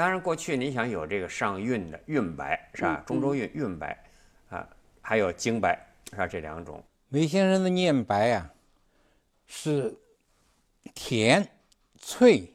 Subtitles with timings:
[0.00, 3.04] 那当然，过去你想有这个上韵的韵白是吧？
[3.06, 4.02] 中州韵韵白
[4.48, 4.66] 啊，
[5.02, 5.78] 还有京白
[6.08, 6.26] 是吧？
[6.26, 6.82] 这两种。
[7.10, 8.50] 梅先生的念白啊，
[9.46, 9.94] 是
[10.94, 11.46] 甜、
[11.98, 12.50] 脆、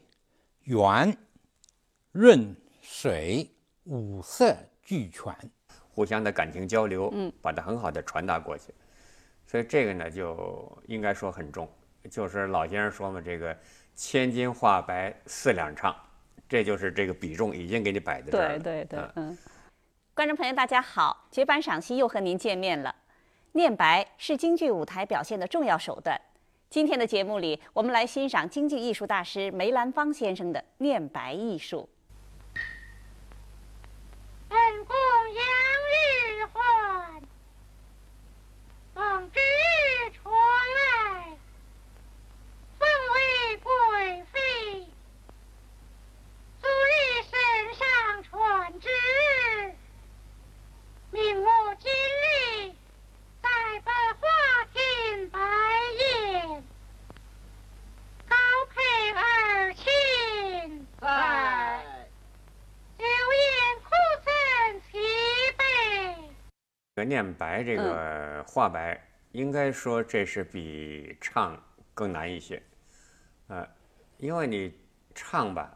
[0.64, 1.16] 圆、
[2.10, 3.48] 润、水
[3.84, 4.52] 五色
[4.82, 5.32] 俱全，
[5.94, 8.74] 互相的感情交流，嗯，把它很好的传达过去。
[9.46, 11.70] 所以这个呢，就应该说很重。
[12.10, 13.56] 就是老先生说嘛，这个
[13.94, 15.94] 千金化白四两唱。
[16.48, 18.58] 这就是这个比重已经给你摆在这儿了。
[18.58, 19.36] 对对对，嗯。
[20.14, 22.94] 观众朋友，大家好，绝版赏析又和您见面了。
[23.52, 26.20] 念白是京剧舞台表现的重要手段。
[26.70, 31.88] 今天的节目里，我们来欣赏京剧艺术大师梅兰芳先生的念白艺术。
[34.48, 34.96] 本宫
[35.34, 35.44] 养
[35.92, 37.22] 日还，
[38.94, 39.40] 奉旨
[40.22, 40.32] 传
[40.76, 41.36] 来，
[42.78, 44.38] 封为贵妃。
[46.60, 47.34] 昨日圣
[47.74, 48.88] 上传旨，
[51.10, 52.72] 命我今日
[53.42, 53.48] 在
[53.84, 54.24] 本花
[54.72, 55.38] 厅拜
[55.98, 56.62] 宴，
[58.28, 58.36] 高
[58.72, 60.86] 配儿亲。
[61.00, 61.06] 在。
[62.98, 63.44] 酒宴
[63.84, 63.90] 苦
[64.24, 64.30] 赠
[64.90, 64.96] 齐
[65.56, 65.62] 备。
[66.94, 69.00] 这个念白，这个画白，
[69.32, 71.56] 应该说这是比唱
[71.94, 72.62] 更难一些，
[73.48, 73.66] 呃，
[74.18, 74.78] 因为你
[75.14, 75.72] 唱吧。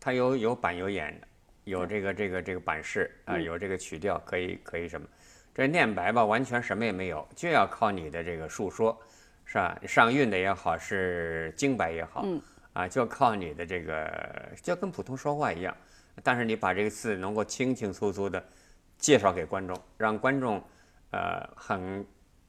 [0.00, 1.26] 它有有板有眼的，
[1.64, 5.06] 有这个这个这个板式啊，有这个曲调可以可以什么？
[5.52, 8.96] 这念白吧，完全什么也没有，就要靠你的这个述说，
[9.44, 9.76] 是吧？
[9.88, 12.24] 上韵的也好，是京白也好，
[12.74, 15.76] 啊，就靠你的这个，就跟普通说话一样。
[16.22, 18.40] 但是你把这个字能够清清楚楚的
[18.98, 20.62] 介绍给观众，让观众
[21.12, 22.06] 呃很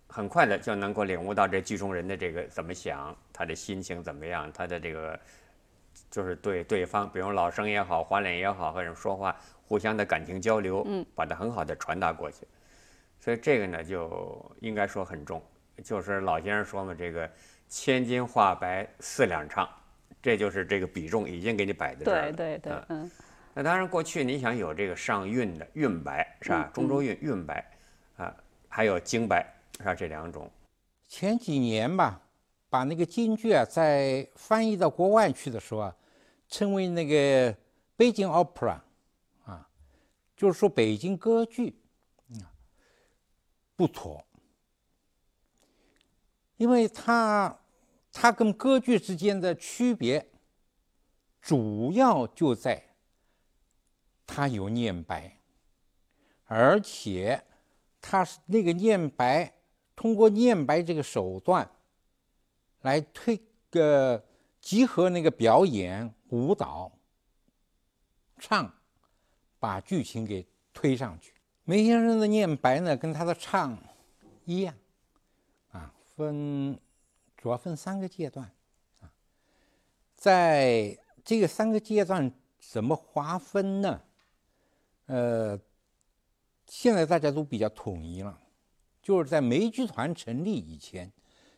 [0.07, 5.19] 很快的就能够领悟到这剧中人的这个怎么想，他的心情怎么样，他的这个。
[6.09, 9.35] 就是对对方，比如老生也好，花脸也好，和人说话，
[9.67, 12.47] 互相的感情交流，嗯，把它很好的传达过去。
[13.19, 15.43] 所以这个呢，就应该说很重。
[15.83, 17.29] 就是老先生说嘛，这个
[17.67, 19.67] 千金化白四两唱，
[20.21, 22.31] 这就是这个比重已经给你摆在这儿了。
[22.31, 23.11] 对对对，嗯。
[23.53, 26.69] 那当然，过去你想有这个上韵的韵白是吧？
[26.73, 27.71] 中州韵韵白
[28.17, 28.35] 啊，
[28.67, 29.45] 还有京白
[29.77, 29.95] 是吧？
[29.95, 30.49] 这两种。
[31.07, 32.21] 前几年吧。
[32.71, 35.95] 把那个京剧啊，在翻译到国外去的时候啊，
[36.47, 37.57] 称为那个
[37.95, 38.79] 北京 opera，
[39.43, 39.67] 啊，
[40.37, 41.75] 就是说北京歌剧，
[42.35, 42.45] 啊，
[43.75, 44.23] 不妥，
[46.57, 47.59] 因为它
[48.11, 50.29] 它跟歌剧之间的区别，
[51.41, 52.79] 主要就在
[54.29, 55.40] 他有念白，
[56.45, 57.44] 而且
[58.00, 59.53] 他是那个念白，
[59.95, 61.69] 通过念白这个手段。
[62.84, 63.38] 来推
[63.69, 64.23] 个
[64.62, 66.90] 集合那个表演、舞蹈、
[68.38, 68.73] 唱，
[69.59, 71.34] 把剧情给推上去。
[71.66, 73.78] 梅先生的念白呢，跟他的唱
[74.46, 74.73] 一样，
[75.73, 76.79] 啊，分
[77.35, 78.50] 主要分三个阶段，
[79.01, 79.11] 啊，
[80.16, 84.01] 在这个三个阶段怎么划分呢？
[85.09, 85.59] 呃，
[86.68, 88.40] 现在大家都比较统一了，
[89.02, 91.12] 就是在梅剧团成立以前。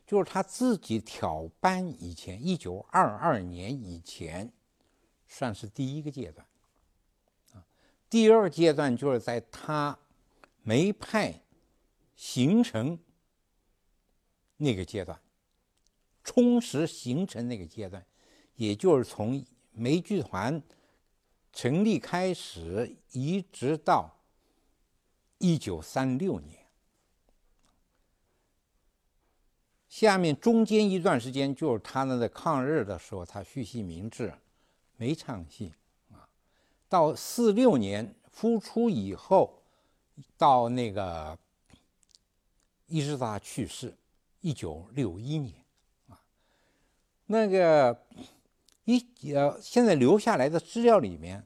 [0.04, 4.52] 就是他自己挑班以前，一九二二年以前，
[5.26, 6.46] 算是第一个阶段。
[7.54, 7.64] 啊，
[8.10, 9.98] 第二阶段就是在他
[10.64, 11.42] 梅派
[12.18, 13.00] 形成
[14.58, 15.18] 那个阶段，
[16.26, 18.06] 充实形成那个阶段，
[18.56, 20.62] 也就是从梅剧团
[21.53, 24.18] 成立开始，一直到
[25.38, 26.59] 一九三六年。
[29.90, 34.34] 下面中间一段时间就是他那个抗日的时候，他续戏明志，
[34.96, 35.74] 没唱戏
[36.12, 36.30] 啊。
[36.88, 39.62] 到四六年复出以后，
[40.38, 41.38] 到那个
[42.88, 43.94] 一直到他去世，
[44.40, 45.54] 一九六一年
[46.08, 46.22] 啊。
[47.26, 48.06] 那个
[48.86, 51.46] 一呃，现在留下来的资料里面，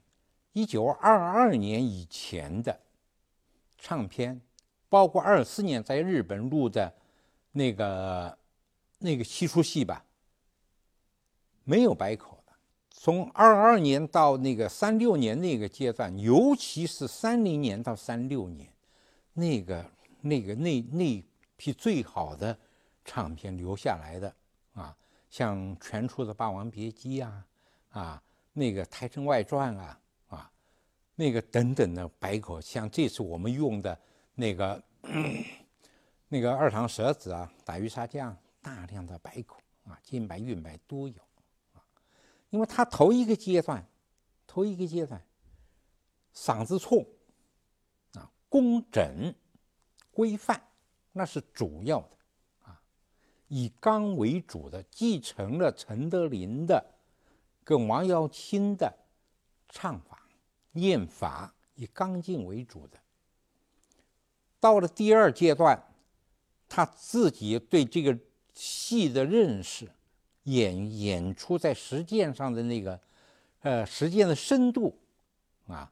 [0.53, 2.79] 一九二二年以前的
[3.77, 4.41] 唱片，
[4.89, 6.93] 包括二四年在日本录的。
[7.57, 8.37] 那个
[8.99, 10.03] 那个七出戏吧，
[11.63, 12.51] 没有白口的。
[12.89, 18.69] 从二二年到那个三六年那个阶段，尤其是三零年到三六年，
[19.31, 19.85] 那个
[20.19, 21.23] 那个那那
[21.55, 22.59] 批最好的
[23.05, 24.35] 唱片留下来的
[24.73, 24.93] 啊，
[25.29, 27.45] 像全出的《霸王别姬》啊，
[27.89, 28.23] 啊，
[28.53, 30.51] 那个《台城外传》啊，啊，
[31.15, 33.99] 那个等等的白口，像这次我们用的
[34.33, 34.81] 那个。
[36.27, 41.21] 那个二堂舌子啊，打鱼杀将，大量的白口啊，金白、玉白都有
[41.73, 41.79] 啊。
[42.49, 43.85] 因为他头一个阶段，
[44.47, 45.21] 头一个阶段
[46.33, 47.05] 嗓子冲，
[48.15, 49.33] 啊，工整、
[50.11, 50.59] 规范，
[51.11, 52.14] 那是主要的，
[53.47, 56.83] 以刚为主的，继承了陈德林的
[57.63, 58.93] 跟王耀卿的
[59.69, 60.27] 唱法、
[60.71, 62.97] 念法，以刚劲为主的。
[64.59, 65.81] 到了第二阶段，
[66.67, 68.17] 他自己对这个
[68.53, 69.89] 戏的认识，
[70.43, 72.99] 演演出在实践上的那个，
[73.61, 74.97] 呃，实践的深度，
[75.67, 75.91] 啊。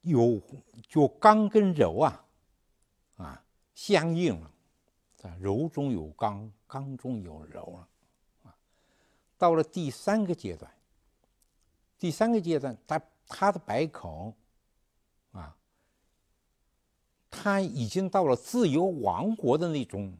[0.00, 0.42] 有
[0.88, 2.24] 就刚跟柔啊，
[3.18, 4.50] 啊相应了，
[5.22, 7.88] 啊柔中有刚，刚中有柔了，
[8.44, 8.54] 啊
[9.38, 10.70] 到了第三个阶段，
[11.98, 14.34] 第三个阶段，他他的白口，
[15.32, 15.56] 啊
[17.30, 20.12] 他已经到了自由王国的那种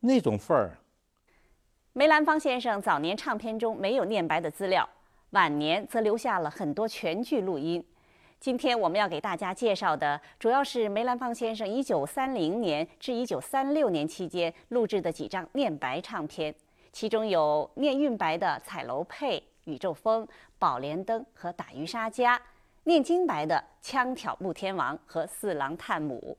[0.00, 0.78] 那种份儿。
[1.92, 4.88] 梅兰芳先生早年唱片中没有念白的资料，
[5.30, 7.84] 晚年则留下了很多全剧录音。
[8.38, 16.54] 今天我们要给大家介绍的，主要是梅兰芳先生1930年至1936年期间录制的几张念白唱片，
[16.92, 20.24] 其中有念韵白的《彩楼配》《宇宙风》
[20.58, 22.38] 《宝莲灯》和《打渔杀家》，
[22.84, 26.36] 念京白的《枪挑木天王》和《四郎探母》。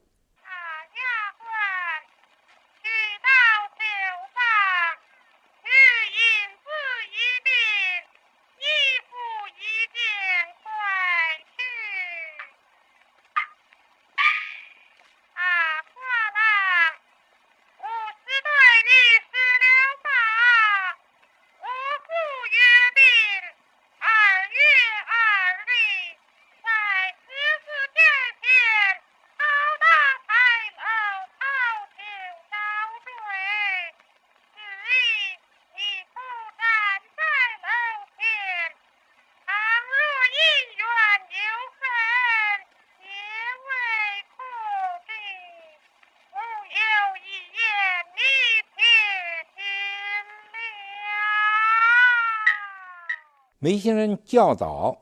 [53.67, 54.97] 梅先生教导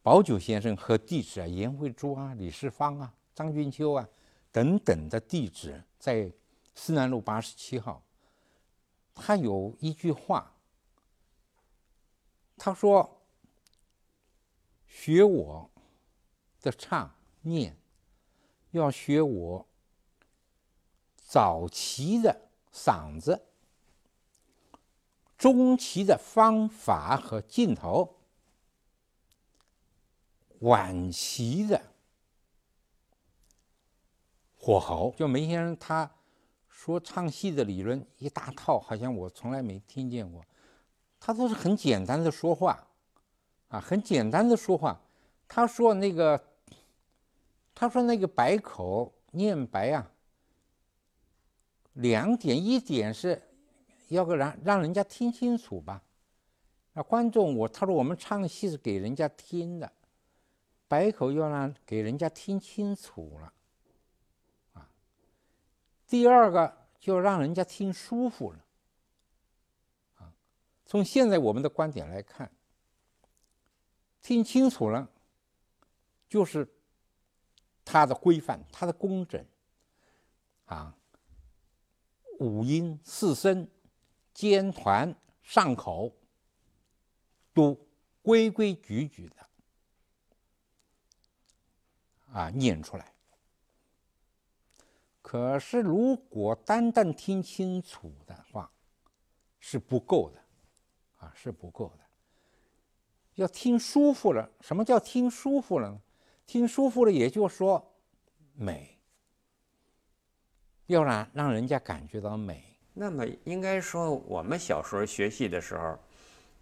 [0.00, 4.08] 宝九先生和弟子啊，颜慧珠啊、李世芳啊、张君秋啊
[4.50, 6.32] 等等的弟子，在
[6.74, 8.02] 思南路八十七号，
[9.14, 10.54] 他有一句话，
[12.56, 13.20] 他说
[14.88, 15.70] ：“学我
[16.62, 17.76] 的唱念，
[18.70, 19.66] 要学我
[21.18, 23.48] 早期的嗓子。”
[25.40, 28.16] 中期的方法和镜头，
[30.58, 31.80] 晚期的
[34.54, 36.10] 火候，就梅先生他
[36.68, 40.44] 说唱戏的理论一大套，好像我从来没听见过。
[41.18, 42.86] 他都是很简单的说话，
[43.68, 45.00] 啊，很简单的说话。
[45.48, 46.38] 他说那个，
[47.74, 50.10] 他说那个白口念白啊，
[51.94, 53.46] 两点，一点是。
[54.10, 56.02] 要个让让人家听清楚吧，
[56.92, 59.92] 那观众我他说我们唱戏是给人家听的，
[60.88, 63.52] 白口要让给人家听清楚了，
[64.72, 64.90] 啊，
[66.08, 68.64] 第二个就让人家听舒服了，
[70.16, 70.32] 啊，
[70.84, 72.50] 从现在我们的观点来看，
[74.20, 75.08] 听清楚了，
[76.28, 76.68] 就是
[77.84, 79.46] 它的规范，它的工整，
[80.64, 80.96] 啊，
[82.40, 83.68] 五音四声。
[84.40, 86.10] 尖团上口
[87.52, 87.76] 都
[88.22, 89.36] 规规矩矩的
[92.32, 93.12] 啊念出来，
[95.20, 98.72] 可是如果单单听清楚的话
[99.58, 100.42] 是不够的
[101.18, 102.04] 啊是不够的，
[103.34, 104.50] 要听舒服了。
[104.62, 106.00] 什么叫听舒服了呢？
[106.46, 107.94] 听舒服了，也就是说
[108.54, 108.98] 美，
[110.86, 112.69] 要让让人家感觉到美。
[113.00, 115.98] 那么应该说，我们小时候学戏的时候，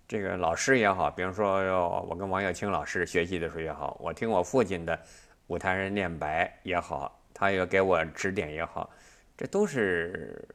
[0.06, 4.96] 这个老师也好，比如说我跟王耀清老师学习的时候也好，我听我父亲的
[5.48, 8.88] 舞台人念白也好，他要给我指点也好，
[9.36, 10.48] 这都是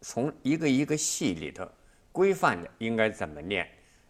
[0.00, 1.64] 从一个一个戏里头
[2.10, 3.64] 规范的应该怎么念，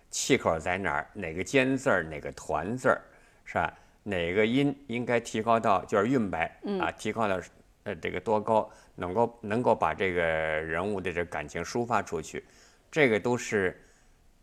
[0.08, 3.02] 气口在哪儿，哪个尖字儿，哪个团字儿，
[3.44, 3.70] 是吧？
[4.02, 7.38] 哪个音应该提高到就是韵白啊，提高到
[7.82, 8.70] 呃这个多高？
[8.96, 12.44] 能够能够把这个人物的这感情抒发出去，
[12.90, 13.80] 这个都是，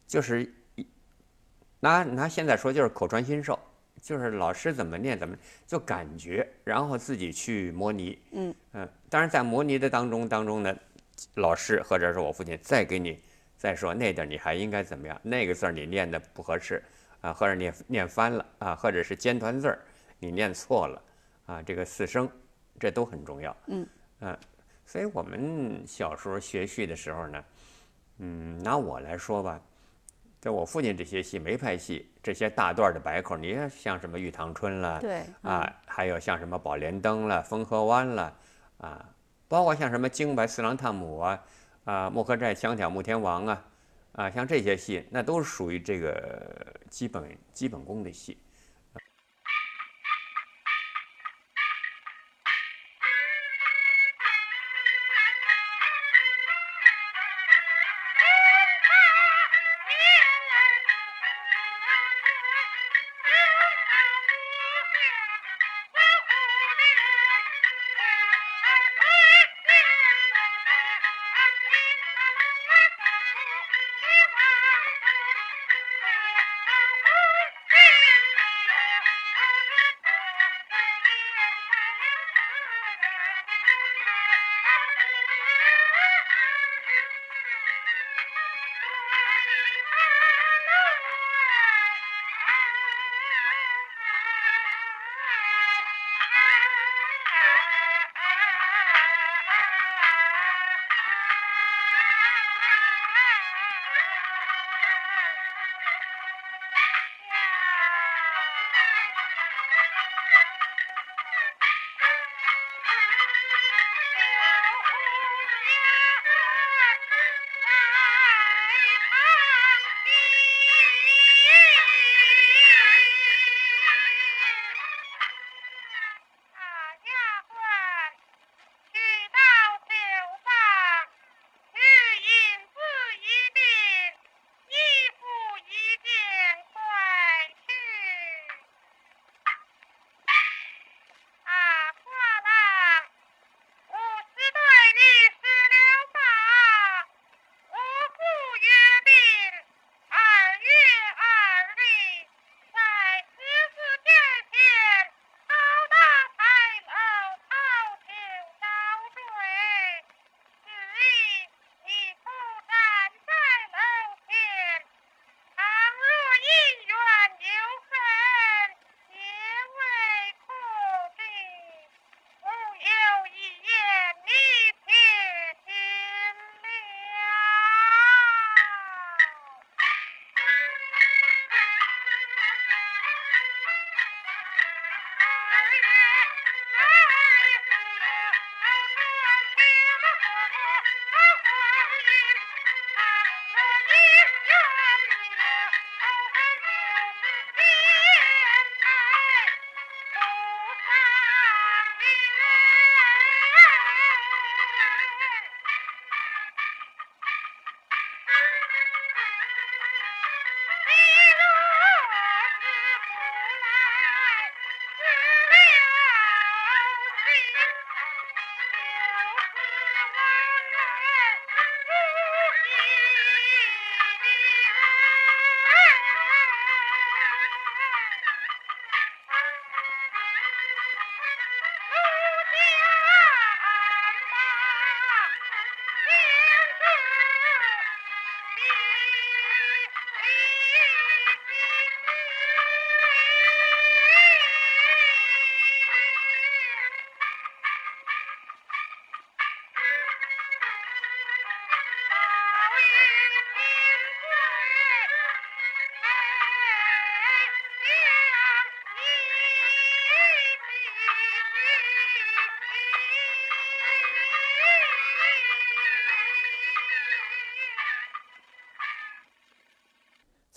[0.08, 0.50] 就是
[1.80, 3.60] 拿拿现在说就是口传心授，
[4.02, 5.36] 就是老师怎么念怎么
[5.68, 8.18] 就感觉，然后自己去模拟。
[8.32, 10.74] 嗯嗯，当然在模拟的当中当中呢，
[11.36, 13.20] 老师或者是我父亲再给你
[13.58, 16.84] 再说那点你还应该怎么样，那个字儿你念的不合适，
[17.22, 19.80] 啊，或者念念翻了啊，或者是尖团字儿
[20.20, 21.02] 你念错了
[21.46, 22.30] 啊，这个四声，
[22.80, 23.56] 这都很重要。
[23.68, 23.86] 嗯，
[24.24, 24.40] 啊，
[24.86, 27.44] 所以我们小时候学戏的时候呢，
[28.20, 29.60] 嗯，拿我来说吧，
[30.40, 38.34] 在我父亲这些戏没拍戏，这些大段的白口，你看像什么《玉堂春》了，对啊，还有像什么《宝莲灯》了，《风河湾》了，
[38.78, 39.10] 啊，
[39.50, 41.44] 包括像什么《京白四郎探母》啊，
[41.84, 43.66] 啊，《莫客寨枪挑穆天王》啊，
[44.14, 48.38] 啊，像这些戏，那都是属于这个基本基本功的戏。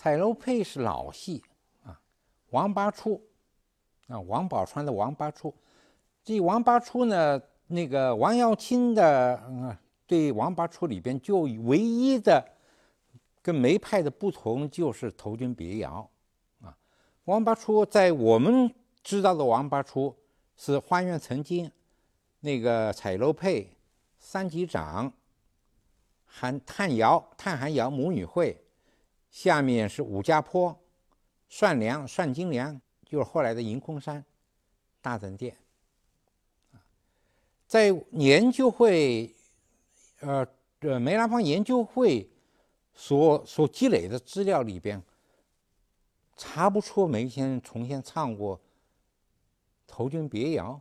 [0.06, 1.42] 彩楼配是老戏
[1.82, 2.00] 啊，
[2.50, 3.20] 王八出
[4.06, 5.52] 啊，王宝钏的王八出。
[6.22, 12.40] 这王八出呢，那个王耀卿的嗯，对王八出里边就唯一的
[13.42, 16.08] 跟梅派的不同就是投军别窑
[16.60, 16.72] 啊。
[17.24, 18.72] 王八出在我们
[19.02, 20.14] 知道的王八出
[20.54, 21.68] 是花园曾经
[22.38, 23.76] 那个彩楼配
[24.20, 25.12] 三级长
[26.24, 28.62] 韩探窑探寒窑母女会。
[29.36, 30.74] 下面是武家坡、
[31.46, 34.24] 算梁、算金梁，就是后来的迎空山
[35.02, 35.54] 大正殿。
[37.66, 39.30] 在研究会，
[40.20, 40.46] 呃，
[40.78, 42.26] 呃，梅兰芳研究会
[42.94, 45.02] 所所积累的资料里边，
[46.34, 48.56] 查不出梅先生从前唱过
[49.86, 50.80] 《投军别谣》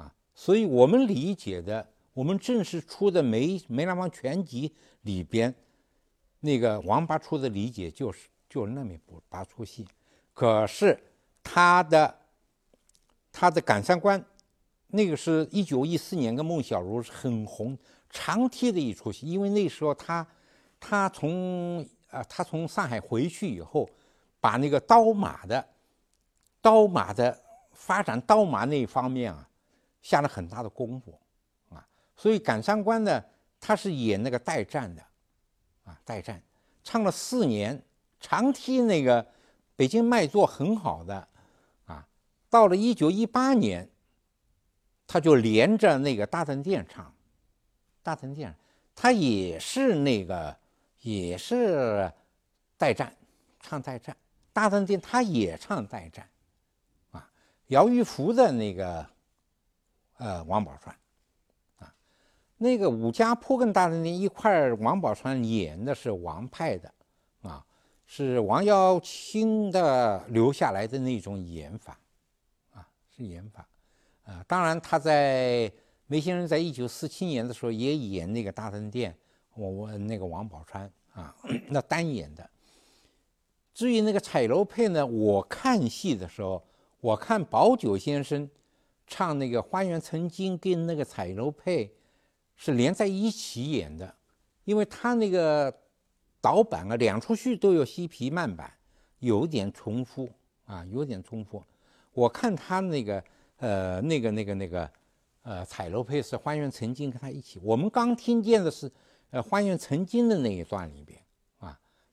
[0.00, 4.70] 啊，所以我们理解的，我们正式出的《梅梅兰芳全集》
[5.02, 5.54] 里边，
[6.40, 9.86] 那个王八出的理解就是就是那么一部八出戏，
[10.32, 10.98] 可是
[11.42, 12.18] 他的
[13.32, 14.20] 他的《感三关》，
[14.88, 17.76] 那个是一九一四年跟孟小如是很红
[18.10, 20.26] 长贴的一出戏，因为那时候他
[20.80, 23.88] 他从啊他从上海回去以后。
[24.40, 25.68] 把那个刀马的
[26.62, 27.36] 刀马的
[27.72, 29.48] 发展，刀马那一方面啊，
[30.00, 31.20] 下了很大的功夫
[31.70, 31.84] 啊。
[32.14, 33.20] 所以感伤观呢，
[33.58, 35.04] 他是演那个代战的
[35.88, 36.40] 啊，代战
[36.84, 37.82] 唱了四年，
[38.20, 39.26] 长期那个
[39.74, 41.28] 北京卖座很好的
[41.86, 42.06] 啊。
[42.50, 43.88] 到了一九一八年，
[45.06, 47.12] 他就连着那个大 thần 殿唱，
[48.02, 48.54] 大 thần 殿
[48.94, 50.54] 他也是那个
[51.00, 52.12] 也是
[52.76, 53.14] 代战，
[53.60, 54.14] 唱代战。
[54.52, 56.28] 大 thần 殿他也唱代战，
[57.12, 57.30] 啊，
[57.68, 59.06] 姚玉福的那个，
[60.16, 60.92] 呃，王宝钏，
[62.58, 66.92] 那个武家坡跟大登殿一块，王宝钏演的是王派的，
[67.42, 67.64] 啊，
[68.04, 71.98] 是王耀卿的留下来的那种演法，
[72.74, 72.86] 啊，
[73.16, 73.66] 是演法，
[74.24, 75.70] 啊，当然他在
[76.08, 79.16] 梅先生在一九四七年的时候也演那个大登殿，
[79.54, 81.34] 我我那个王宝钏啊，
[81.68, 82.48] 那单演的。
[83.72, 86.60] 至于那个彩楼配呢，我看戏的时候，
[87.00, 88.50] 我看宝九先生
[89.06, 91.94] 唱那个《花园曾经》跟那个彩楼配
[92.58, 94.14] 是连在一起演的，
[94.64, 95.74] 因为他那个
[96.42, 98.70] 导板啊，两出戏都有西皮慢板，
[99.20, 100.28] 有点重复
[100.66, 101.64] 啊，有点重复。
[102.12, 103.24] 我看他那个
[103.56, 104.90] 呃那个那个那个
[105.40, 108.92] 呃彩楼配是《花园曾经》跟他一起，我们刚听见的是
[109.30, 111.18] 呃《花园曾经》的那一段里边。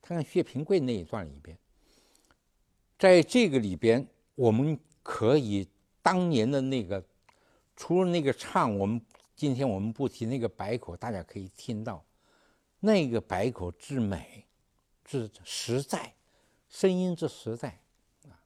[0.08, 1.58] 看看薛平贵那一段里边，
[3.00, 5.68] 在这个里边，我们可以
[6.04, 7.04] 当年的那个，
[7.76, 9.02] 除了那个唱，我们
[9.36, 12.04] 今天我们不提那个白口，大家可以听到，
[12.80, 14.46] 那个白口之美，
[15.04, 16.14] 之实在，
[16.70, 17.80] 声音之实在
[18.24, 18.40] 啊。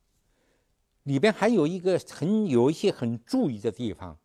[1.03, 4.17] 里边还有一个很有一些很注意的地方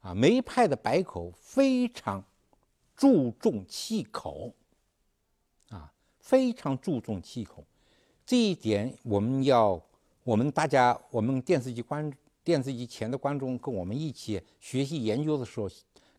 [0.00, 2.24] 啊，梅派的白口非常
[2.96, 4.54] 注重气口。
[5.70, 7.62] 啊非常注重气口，
[8.24, 9.78] 这一点我们要，
[10.22, 12.10] 我们大家，我们电视机观
[12.42, 15.68] 电视机前的观众跟我们一起学习研究的时候，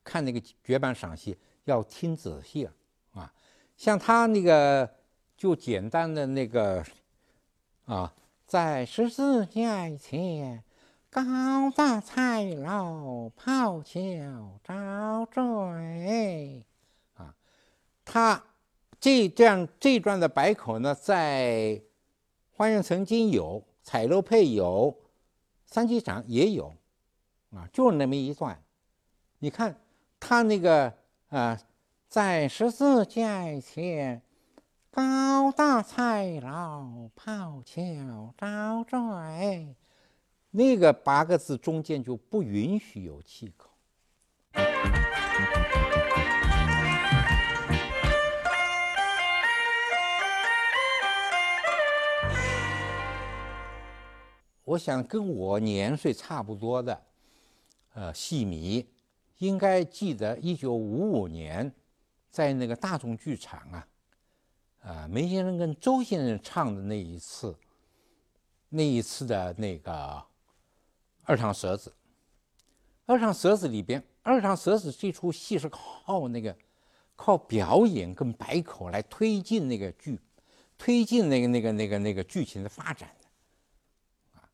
[0.06, 2.72] 看那个绝版赏析要听仔细了
[3.12, 3.34] 啊。
[3.76, 4.90] 像他那个
[5.36, 6.82] 就简单的那个
[7.84, 8.14] 啊，
[8.46, 10.64] 在十字架前，
[11.10, 11.22] 高
[11.76, 16.64] 大彩楼抛桥招赘
[17.16, 17.36] 啊，
[18.06, 18.42] 他。
[18.98, 21.80] 这这样这段的白口呢，在
[22.50, 24.98] 花园曾经有，彩楼配有，
[25.68, 26.74] 三机场也有，
[27.52, 28.64] 啊，就那么一段。
[29.38, 29.80] 你看
[30.28, 30.92] 他那个
[31.30, 31.56] 啊，
[32.10, 34.24] 在十字架前，
[34.90, 39.76] 高大彩楼抛桥招赘，
[40.50, 43.70] 那个八个字中间就不允许有气口。
[54.64, 57.00] 我想跟我年岁差不多的，
[57.94, 58.84] 呃，戏迷
[59.40, 61.72] 应该记得一九五五年，
[62.30, 63.88] 在那个大众剧场啊，
[64.82, 67.56] 啊，梅先生跟周先生唱的那一次，
[68.70, 69.92] 那一次的那个
[71.24, 71.90] 《二唱蛇子》。
[73.06, 76.56] 《二唱蛇子》里边，《二唱蛇子》这出戏是靠那个
[77.16, 80.20] 靠表演跟百口来推进那个剧，
[80.78, 83.10] 推进那个那个那个那个剧情的发展
[84.34, 84.50] 啊。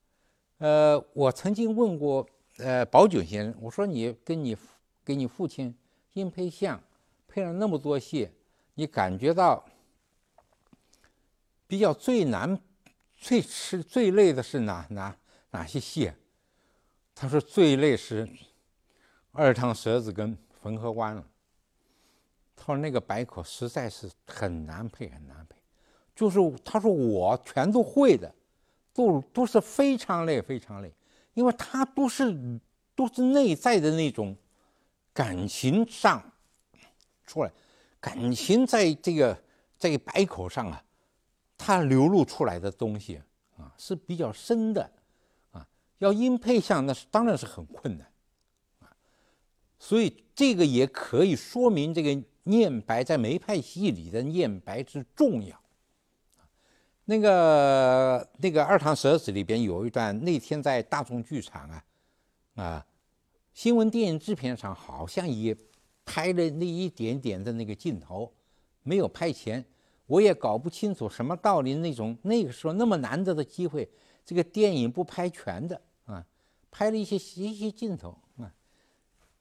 [0.58, 4.56] 呃，我曾经问过呃宝九先生，我说你跟你
[5.04, 5.76] 给你父亲
[6.14, 6.82] 音配像
[7.28, 8.30] 配了那么多戏，
[8.76, 9.66] 你感觉到
[11.68, 12.60] 比较最难、
[13.18, 15.16] 最吃、最累的是哪哪
[15.52, 16.12] 哪些戏？
[17.16, 18.28] 他说最累是
[19.32, 21.26] 二唱蛇子跟汾河湾了。
[22.56, 25.56] 他说那个白口实在是很难配，很难配。
[26.16, 28.34] 就是他说我全都会的。
[28.94, 30.94] 都都是非常累，非常累，
[31.34, 32.60] 因为他都是
[32.96, 34.36] 都是内在的那种
[35.14, 36.22] 感情上
[37.26, 37.52] 出来，
[38.00, 39.42] 感情在这个
[39.78, 40.84] 在白口上啊，
[41.58, 43.22] 他流露出来的东西
[43.58, 44.92] 啊是比较深的
[45.52, 45.68] 啊，
[46.00, 48.12] 要音配像那是当然是很困难
[48.80, 48.92] 啊，
[49.80, 55.61] 所以这个也可以说明这个念白在梅派戏里的念白之重要。
[57.06, 61.84] 那个那个《二堂蛇子》里边有一段，那天在大众剧场啊，
[62.56, 62.86] 啊，
[63.54, 65.56] 新闻电影制片厂好像也
[66.06, 68.32] 拍了那一点点的那个镜头，
[68.84, 69.66] 没有拍全，
[70.06, 71.74] 我也搞不清楚什么道理。
[71.76, 73.90] 那种那个时候那么难得的机会，
[74.24, 76.24] 这个电影不拍全的啊，
[76.70, 78.54] 拍了一些一些镜头啊，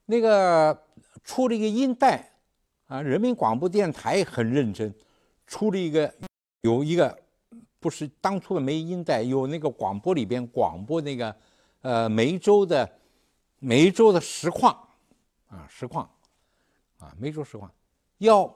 [0.07, 0.87] 那个
[1.23, 2.33] 出了一个音带
[2.87, 4.93] 啊，人民广播电台很认真，
[5.47, 6.13] 出了一个
[6.63, 7.17] 有一个。
[7.81, 11.35] 不是当初的没音带，有那个广播里边广播那个，
[11.81, 12.99] 呃，梅州的
[13.59, 14.89] 梅州的实况，
[15.49, 16.09] 啊，实况，
[16.99, 17.73] 啊，梅州实况，
[18.19, 18.55] 要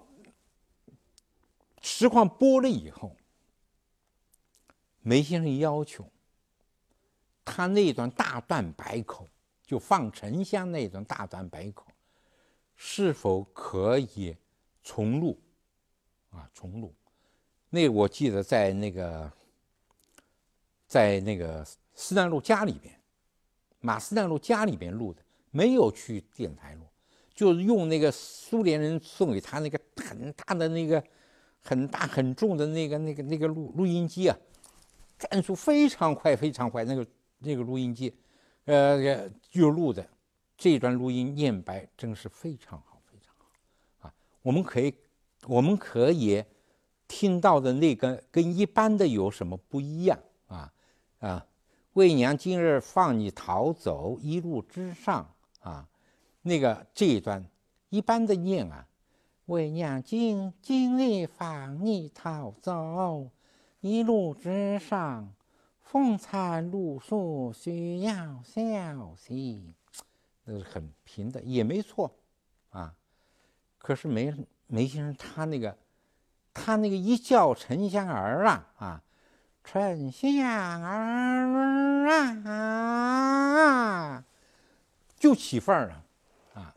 [1.81, 3.17] 实况播了以后，
[5.01, 6.07] 梅先生要求
[7.47, 9.27] 他那段大段白口，
[9.67, 11.87] 就放沉香那段大段白口，
[12.77, 14.37] 是否可以
[14.83, 15.41] 重录，
[16.31, 16.95] 啊，重录。
[17.75, 19.33] 那我记得在那个，
[20.87, 22.95] 在那个斯坦路家里边，
[23.81, 26.83] 马斯坦路家里边录的，没有去电台录，
[27.35, 31.03] 就是用那个苏联人送给他那个很大的那个
[31.65, 34.39] 很大很重的那个那个那个录录音机啊，
[35.19, 37.05] 转速非常快非常快，那个
[37.41, 38.15] 那个录音机，
[38.67, 40.09] 呃，就录的
[40.57, 44.95] 这段录音念白真是非常好非常好啊，我们可以
[45.49, 46.45] 我们可以。
[47.07, 50.73] 听到的那个跟一般的有什么不一样啊？
[51.19, 51.47] 啊，
[51.93, 55.88] 为娘今日放你逃走，一路之上啊，
[56.43, 57.45] 那个这一段
[57.90, 58.87] 一般的念啊，
[59.47, 63.31] 为娘今今日放你逃走，
[63.81, 65.33] 一路之上，
[65.83, 69.75] 风餐露宿需要小心，
[70.45, 72.11] 那是很平的，也没错
[72.71, 72.95] 啊。
[73.79, 74.35] 可是梅
[74.67, 75.77] 梅先生他那个。
[76.55, 79.03] 他那个一叫沉香儿啊啊，
[79.64, 82.09] 沉香儿
[82.47, 84.25] 啊，
[85.19, 86.05] 就起范儿了
[86.55, 86.75] 啊。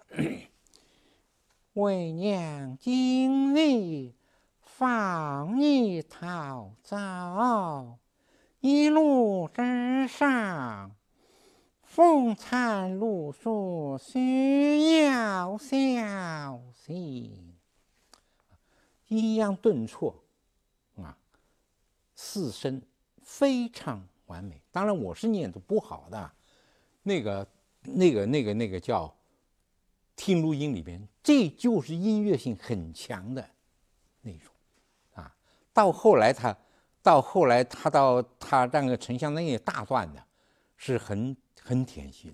[1.74, 4.14] 为娘今日
[4.60, 8.00] 放你逃走，
[8.60, 10.92] 一路之上，
[11.84, 17.54] 风餐露宿需要小心。
[19.18, 20.14] 抑扬顿挫，
[20.98, 21.18] 啊，
[22.16, 22.82] 四声
[23.24, 24.62] 非常完美。
[24.72, 26.32] 当然，我是念的不好的，
[27.02, 27.48] 那个、
[27.82, 29.12] 那个、那个、那个叫
[30.16, 33.50] 听录音里边，这就是音乐性很强的
[34.22, 34.54] 那种，
[35.16, 35.36] 啊。
[35.74, 36.56] 到后来他，
[37.02, 40.24] 到后来他到他那个沉香那个大段的，
[40.76, 42.32] 是很很甜心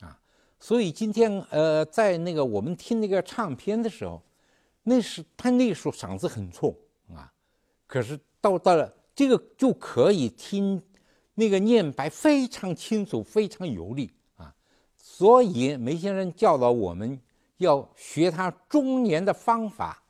[0.00, 0.18] 的，啊。
[0.58, 4.22] 所以今天呃，在那个我们听那个唱片的时候。
[4.88, 6.74] 那是他那时候嗓子很冲
[7.14, 7.30] 啊，
[7.86, 10.82] 可是到到了这个就可以听
[11.34, 14.54] 那个念白非常清楚，非常有力啊。
[14.96, 17.20] 所以梅先生教导我们
[17.58, 20.02] 要学他中年的方法。